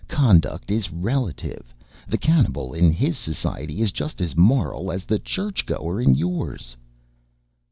Conduct 0.07 0.71
is 0.71 0.91
relative. 0.91 1.75
The 2.07 2.17
cannibal 2.17 2.73
in 2.73 2.91
his 2.91 3.19
society 3.19 3.81
is 3.83 3.91
just 3.91 4.19
as 4.19 4.35
moral 4.35 4.91
as 4.91 5.05
the 5.05 5.19
churchgoer 5.19 6.01
in 6.01 6.15
yours." 6.15 6.75